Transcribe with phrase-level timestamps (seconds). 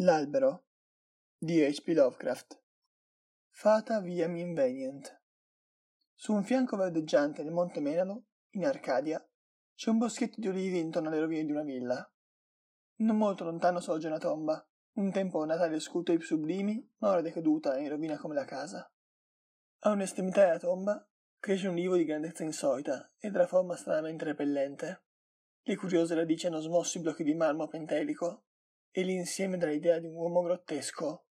[0.00, 0.66] L'albero
[1.36, 1.88] di H.P.
[1.88, 2.62] Lovecraft
[3.48, 5.22] Fata via Minvenient
[6.14, 9.20] Su un fianco verdeggiante del Monte Menalo, in Arcadia,
[9.74, 12.08] c'è un boschetto di olivi intorno alle rovine di una villa.
[12.98, 14.64] Non molto lontano sorge una tomba,
[14.98, 18.88] un tempo nata dalle sculture sublimi, ma ora decaduta e in rovina come la casa.
[19.80, 21.04] A un'estremità della tomba
[21.40, 25.06] cresce un olivo di grandezza insolita e dalla forma stranamente repellente.
[25.60, 28.44] Le curiose radici hanno smosso i blocchi di marmo pentelico
[28.90, 31.26] e l'insieme dall'idea di un uomo grottesco,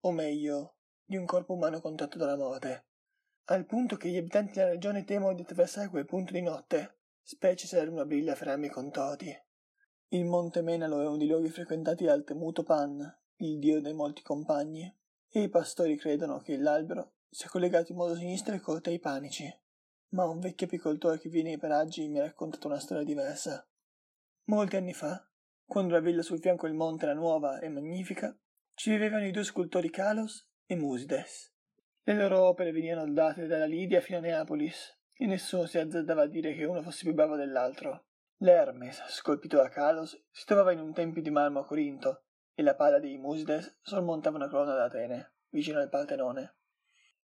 [0.00, 2.86] o meglio, di un corpo umano contratto dalla morte,
[3.46, 7.66] al punto che gli abitanti della regione temono di attraversare quel punto di notte, specie
[7.66, 9.34] se la luna brilla fra rami contorti.
[10.08, 14.22] Il monte Menalo è uno dei luoghi frequentati dal temuto Pan, il dio dei molti
[14.22, 14.94] compagni,
[15.30, 19.46] e i pastori credono che l'albero sia collegato in modo sinistro ai cortei panici.
[20.10, 23.66] Ma un vecchio apicoltore che viene ai paraggi mi ha raccontato una storia diversa.
[24.44, 25.26] Molti anni fa,
[25.68, 28.34] quando la villa sul fianco del monte era nuova e magnifica,
[28.72, 31.54] ci vivevano i due scultori Kalos e Musides.
[32.04, 36.26] Le loro opere venivano date dalla Lidia fino a Neapolis, e nessuno si azzardava a
[36.26, 38.06] dire che uno fosse più bravo dell'altro.
[38.38, 42.22] L'Hermes, scolpito da Kalos, si trovava in un tempio di marmo a Corinto,
[42.54, 46.56] e la pala dei Musides sormontava una colonna d'Atene, vicino al Partenone.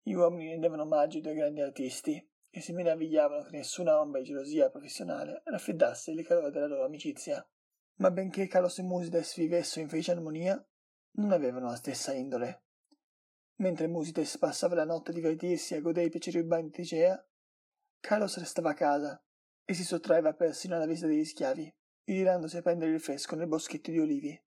[0.00, 4.28] Gli uomini rendevano omaggio ai due grandi artisti, e si meravigliavano che nessuna ombra di
[4.28, 7.46] gelosia professionale raffreddasse il calore della loro amicizia
[8.00, 10.66] ma benché Calos e Musides vivessero in felice armonia,
[11.12, 12.64] non avevano la stessa indole.
[13.56, 17.22] Mentre Musides passava la notte a divertirsi e a godere i piaceri urbani di Tigea,
[18.00, 19.22] Calos restava a casa
[19.66, 23.90] e si sottraeva persino alla visita degli schiavi, ritirandosi a prendere il fresco nel boschetto
[23.90, 24.42] di olivi.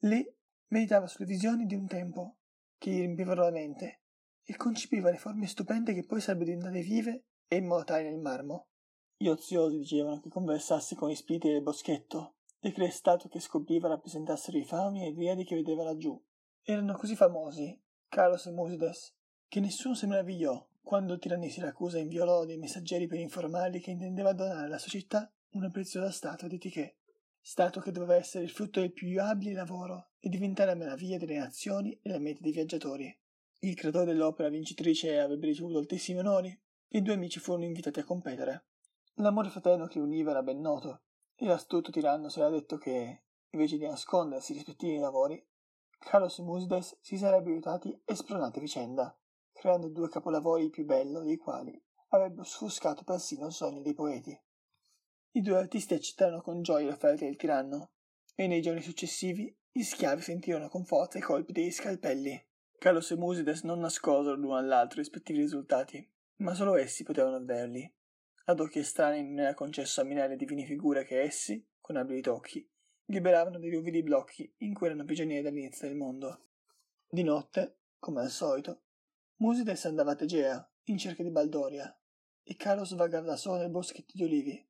[0.00, 0.28] Lì
[0.68, 2.38] meditava sulle visioni di un tempo
[2.76, 4.00] che gli riempivano la mente
[4.42, 8.70] e concepiva le forme stupende che poi sarebbero diventate vive e immortali nel marmo.
[9.16, 14.58] Gli oziosi dicevano che conversasse con gli spiriti del boschetto le statue che scopriva rappresentassero
[14.58, 16.20] i fauni e i driadi che vedeva laggiù.
[16.62, 19.14] Erano così famosi, Carlos e Musides,
[19.46, 24.32] che nessuno si meravigliò quando il tiranni Siracusa inviolò dei messaggeri per informarli che intendeva
[24.32, 26.98] donare alla sua città una preziosa statua di Tiché,
[27.40, 31.38] statua che doveva essere il frutto del più abile lavoro e diventare la meraviglia delle
[31.38, 33.16] nazioni e la meta dei viaggiatori.
[33.60, 36.56] Il creatore dell'opera vincitrice avrebbe ricevuto altissimi onori
[36.88, 38.66] e i due amici furono invitati a competere.
[39.14, 41.05] L'amore fraterno che univa era ben noto
[41.36, 45.44] e l'astuto tiranno si era detto che, invece di nascondersi i rispettivi lavori,
[45.98, 49.18] Carlos e Musdes si sarebbero aiutati e spronati a vicenda,
[49.52, 54.38] creando due capolavori più bello dei quali avrebbero offuscato persino il sogno dei poeti.
[55.32, 57.90] I due artisti accettarono con gioia le offerte del tiranno,
[58.34, 62.42] e nei giorni successivi gli schiavi sentirono con forza i colpi degli scalpelli.
[62.78, 67.95] Carlos e Musides non nascosero l'uno all'altro i rispettivi risultati, ma solo essi potevano averli.
[68.48, 72.68] Ad occhi estranei non era concesso ammirare le divine figure che essi, con abili tocchi,
[73.06, 76.50] liberavano dai ruvidi blocchi in cui erano prigionieri dall'inizio del mondo.
[77.08, 78.82] Di notte, come al solito,
[79.38, 81.92] Musides andava a Tegea, in cerca di Baldoria,
[82.44, 84.68] e Carlos vagava da solo nel boschetto di olivi.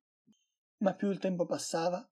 [0.77, 2.07] Ma più il tempo passava,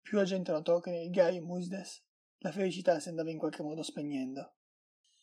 [0.00, 2.02] più la gente notò che nel gaio Musides
[2.38, 4.54] la felicità si andava in qualche modo spegnendo.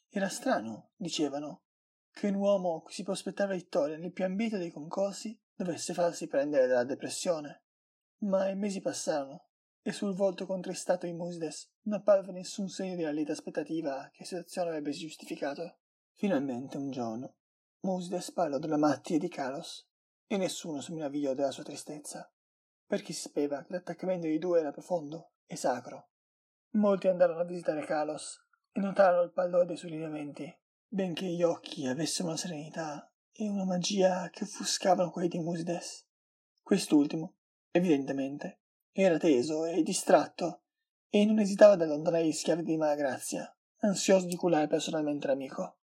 [0.10, 1.64] Era strano, dicevano,
[2.18, 6.66] che un uomo cui si prospettava vittoria nel più ambito dei concorsi dovesse farsi prendere
[6.66, 7.66] dalla depressione.
[8.24, 9.50] Ma i mesi passarono
[9.84, 14.26] e sul volto contristato di Musides non apparve nessun segno di lieta aspettativa che la
[14.26, 15.78] situazione avrebbe giustificato.
[16.14, 17.36] Finalmente un giorno
[17.82, 19.88] Musides parlò della malattia di Carlos
[20.26, 22.28] e nessuno si meravigliò della sua tristezza,
[22.88, 26.10] perché si sapeva che l'attaccamento dei due era profondo e sacro.
[26.72, 30.52] Molti andarono a visitare Carlos e notarono il pallore dei suoi lineamenti,
[30.90, 36.06] benché gli occhi avessero una serenità e una magia che offuscavano quelli di Musides.
[36.64, 37.36] Quest'ultimo,
[37.72, 38.62] evidentemente,
[38.92, 40.64] era teso e distratto
[41.10, 45.78] e non esitava ad allontanare gli schiavi di Malagrazia, ansioso di culare personalmente l'amico.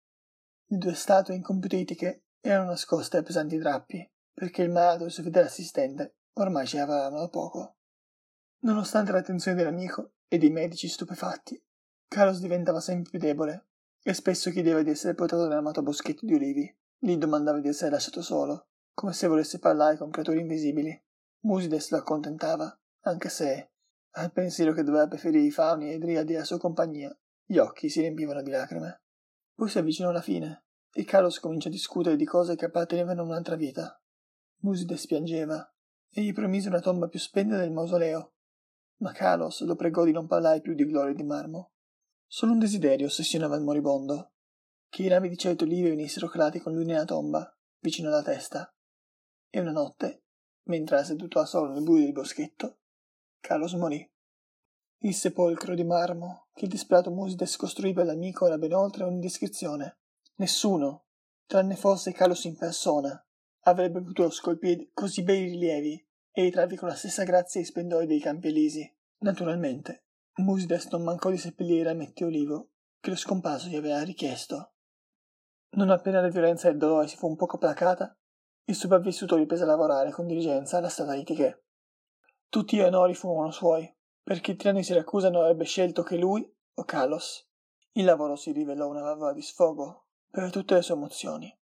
[0.67, 5.23] Le due statue incompiutitiche erano nascoste a pesanti drappi, perché il malato e il suo
[5.23, 7.77] fedele assistente ormai ci lavoravano da poco.
[8.61, 11.61] Nonostante l'attenzione dell'amico e dei medici stupefatti,
[12.07, 13.70] Carlos diventava sempre più debole
[14.03, 16.79] e spesso chiedeva di essere portato nell'amato boschetto di olivi.
[16.99, 21.03] Gli domandava di essere lasciato solo, come se volesse parlare con creature invisibili.
[21.41, 23.73] Musides lo accontentava, anche se,
[24.13, 27.89] al pensiero che doveva preferire i fauni e i driadi alla sua compagnia, gli occhi
[27.89, 29.03] si riempivano di lacrime.
[29.55, 33.25] Poi si avvicinò la fine, e Carlos cominciò a discutere di cose che appartenevano a
[33.25, 34.01] un'altra vita.
[34.63, 35.73] Musides piangeva,
[36.13, 38.35] e gli promise una tomba più splendida del mausoleo,
[38.99, 41.73] ma Carlos lo pregò di non parlare più di gloria di marmo.
[42.33, 44.35] Solo un desiderio ossessionava il moribondo,
[44.89, 48.73] che i rami di certo olive venissero calati con lui nella tomba, vicino alla testa.
[49.49, 50.27] E una notte,
[50.69, 52.83] mentre era seduto da solo nel buio del boschetto,
[53.41, 54.09] Carlos morì.
[54.99, 59.19] Il sepolcro di marmo che il disperato Musides costruì per l'amico era ben oltre ogni
[59.19, 59.99] descrizione.
[60.37, 61.07] Nessuno,
[61.47, 63.27] tranne forse Carlos in persona,
[63.63, 68.21] avrebbe potuto scolpire così bei rilievi e ritrarvi con la stessa grazia i splendori dei
[68.21, 68.89] Campi Elisi.
[69.19, 70.05] Naturalmente,
[70.37, 74.73] Musides non mancò di seppellire Metti Olivo, che lo scomparso gli aveva richiesto.
[75.71, 78.17] Non appena la violenza e il dolore si fu un poco placata,
[78.65, 81.65] il sopravvissuto riprese a lavorare con diligenza alla strada di Tiché.
[82.49, 83.93] Tutti gli onori furono suoi,
[84.23, 87.49] perché il tiranno di Siracusa non avrebbe scelto che lui o Calos.
[87.93, 91.53] Il lavoro si rivelò una valvola di sfogo per tutte le sue emozioni,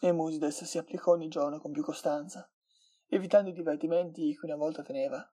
[0.00, 2.50] e Musides si applicò ogni giorno con più costanza,
[3.06, 5.26] evitando i divertimenti che una volta teneva.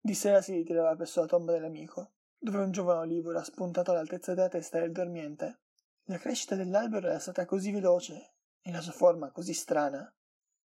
[0.00, 4.32] Di sera si ritirava presso la tomba dell'amico, dove un giovane olivo era spuntato all'altezza
[4.32, 5.60] della testa del dormiente.
[6.04, 8.32] La crescita dell'albero era stata così veloce
[8.62, 10.12] e la sua forma così strana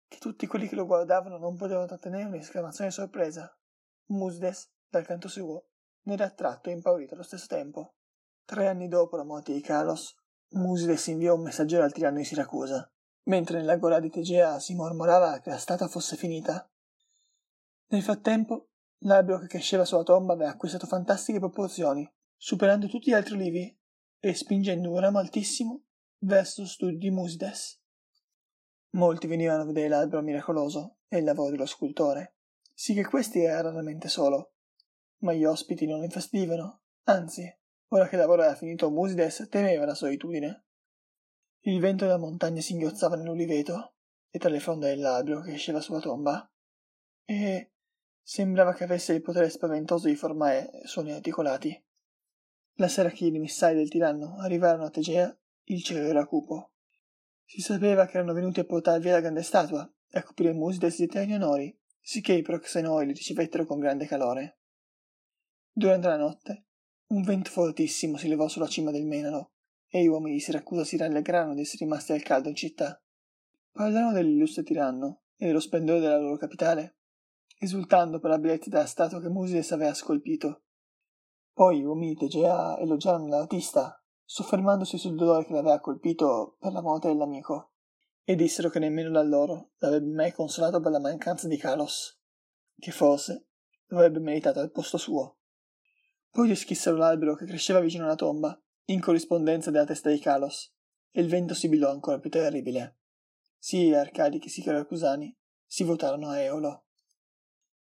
[0.06, 3.58] che tutti quelli che lo guardavano non potevano trattenere un'esclamazione di sorpresa.
[4.08, 5.68] Musdes, dal canto suo,
[6.02, 7.94] ne era attratto e impaurito allo stesso tempo.
[8.44, 10.14] Tre anni dopo la morte di Carlos,
[10.50, 12.86] Musdes inviò un messaggero al tiranno di Siracusa,
[13.24, 16.70] mentre nella gola di Tegea si mormorava che la stata fosse finita.
[17.86, 18.71] Nel frattempo,
[19.02, 23.78] l'albero che cresceva sulla tomba aveva acquistato fantastiche proporzioni, superando tutti gli altri olivi
[24.18, 25.82] e spingendo un ramo altissimo
[26.18, 27.80] verso studio di Musdes.
[28.90, 32.36] Molti venivano a vedere l'albero miracoloso e il lavoro dello scultore,
[32.74, 34.54] sì che questi era raramente solo.
[35.18, 37.42] Ma gli ospiti non infastidivano, anzi,
[37.88, 40.64] ora che il lavoro era finito Musides temeva la solitudine.
[41.60, 43.94] Il vento della montagna singhiozzava nell'uliveto
[44.30, 46.50] e tra le fronde dell'albero che cresceva sulla tomba,
[47.24, 47.72] e
[48.22, 51.82] sembrava che avesse il potere spaventoso di formare suoni articolati.
[52.76, 56.72] La sera che gli emissari del tiranno arrivarono a Tegea, il cielo era cupo
[57.52, 60.96] si sapeva che erano venuti a portare via la grande statua e a coprire Musides
[60.96, 64.60] di eterni onori, sicché i proxenoi li ricevettero con grande calore.
[65.70, 66.64] Durante la notte,
[67.08, 69.52] un vento fortissimo si levò sulla cima del Menalo
[69.86, 72.98] e gli uomini di Siracusa si rallegrarono di essere rimasti al caldo in città.
[73.70, 77.00] Parlarono dell'illustre tiranno e dello splendore della loro capitale,
[77.62, 80.62] esultando per la bellezza della statua che Musides aveva scolpito.
[81.52, 87.06] Poi uomini di Tegea elogiarono l'artista soffermandosi sul dolore che l'aveva colpito per la morte
[87.06, 87.74] dell'amico,
[88.24, 92.20] e dissero che nemmeno da loro l'avrebbe mai consolato per la mancanza di Carlos,
[92.76, 93.46] che forse
[93.86, 95.38] lo avrebbe meritato al posto suo.
[96.30, 100.74] Poi descrissero l'albero che cresceva vicino alla tomba, in corrispondenza della testa di Carlos,
[101.12, 102.98] e il vento sibilò ancora più terribile.
[103.56, 106.86] Sia Arcadi che sia Caracusani si votarono a Eolo.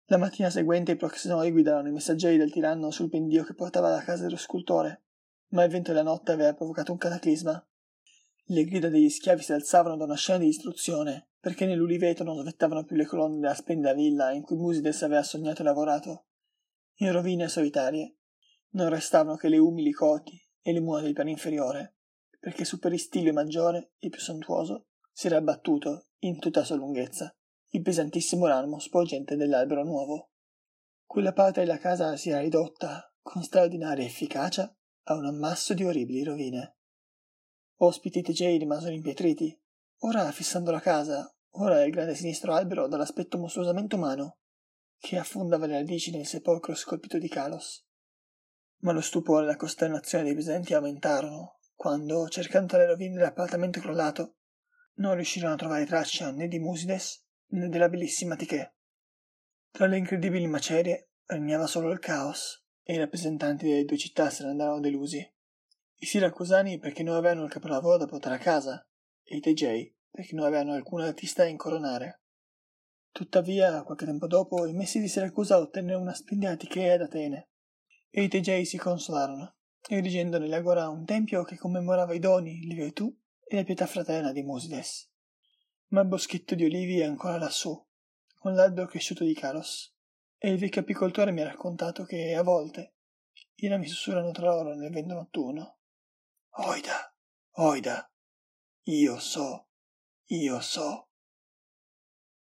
[0.09, 4.03] La mattina seguente i proxenoi guidarono i messaggeri del tiranno sul pendio che portava alla
[4.03, 5.03] casa dello scultore
[5.49, 7.65] ma il vento della notte aveva provocato un cataclisma.
[8.49, 12.83] Le grida degli schiavi si alzavano da una scena di distruzione, perché nell'uliveto non svettavano
[12.83, 16.25] più le colonne della splendida villa in cui Musides aveva sognato e lavorato.
[16.95, 18.15] In rovine solitarie
[18.71, 21.95] non restavano che le umili coti e le mura del piano inferiore,
[22.39, 27.35] perché il stile maggiore e più sontuoso si era abbattuto, in tutta la sua lunghezza,
[27.71, 30.31] il pesantissimo ramo sporgente dell'albero nuovo.
[31.05, 34.73] Quella parte della casa si era ridotta, con straordinaria efficacia,
[35.03, 36.77] a un ammasso di orribili rovine.
[37.79, 39.57] Ospiti tegei rimasero impietriti,
[39.99, 44.39] ora fissando la casa, ora il grande sinistro albero dall'aspetto mostruosamente umano,
[44.97, 47.85] che affondava le radici nel sepolcro scolpito di Calos.
[48.79, 53.79] Ma lo stupore e la costernazione dei presenti aumentarono quando, cercando tra le rovine dell'appartamento
[53.79, 54.37] crollato,
[54.95, 58.75] non riuscirono a trovare traccia né di Musides né della bellissima Tiché.
[59.71, 64.43] Tra le incredibili macerie regnava solo il caos e i rappresentanti delle due città se
[64.43, 65.19] ne andarono delusi.
[65.99, 68.87] I siracusani perché non avevano il capolavoro da portare a casa,
[69.23, 72.21] e i tegei perché non avevano alcun artista da incoronare.
[73.11, 77.49] Tuttavia, qualche tempo dopo, i messi di Siracusa ottennero una splendida tichea ad Atene,
[78.09, 79.55] e i tegei si consolarono,
[79.87, 84.43] erigendo nell'agora un tempio che commemorava i doni, le virtù e la pietà fraterna di
[84.43, 85.09] Musides.
[85.89, 87.85] Ma il boschetto di olivi è ancora lassù,
[88.35, 89.95] con l'albero cresciuto di Caros,
[90.37, 92.95] e il vecchio apicoltore mi ha raccontato che a volte
[93.55, 95.77] i rami sussurrano tra loro nel vento notturno.
[96.59, 97.15] Oida,
[97.51, 98.11] oida,
[98.83, 99.67] io so,
[100.25, 101.06] io so.